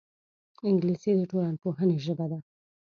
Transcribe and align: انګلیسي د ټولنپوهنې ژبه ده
انګلیسي 0.69 1.11
د 1.15 1.21
ټولنپوهنې 1.31 1.97
ژبه 2.05 2.25
ده 2.31 2.39